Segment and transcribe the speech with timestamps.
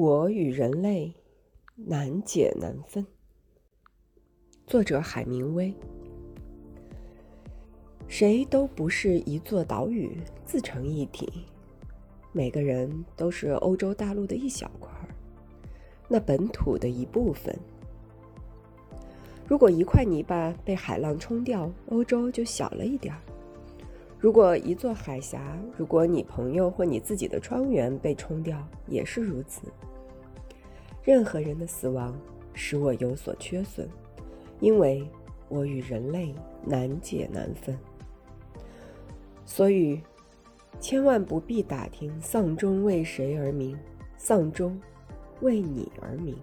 [0.00, 1.12] 我与人类
[1.74, 3.06] 难解难分。
[4.66, 5.74] 作者海明威。
[8.08, 10.16] 谁都不是一座岛屿
[10.46, 11.44] 自成一体，
[12.32, 14.90] 每个人都是欧洲大陆的一小块，
[16.08, 17.54] 那本土的一部分。
[19.46, 23.20] 如果一块泥巴被海浪冲掉，欧洲就小了一点儿。
[24.20, 29.62] 如果一座海峡，如果你朋友或你自己的庄园被冲掉，也是如此。
[31.02, 32.14] 任何人的死亡
[32.52, 33.88] 使我有所缺损，
[34.60, 35.08] 因为
[35.48, 36.34] 我与人类
[36.66, 37.74] 难解难分。
[39.46, 40.02] 所以，
[40.78, 43.74] 千万不必打听丧钟为谁而鸣，
[44.18, 44.78] 丧钟
[45.40, 46.36] 为你而鸣。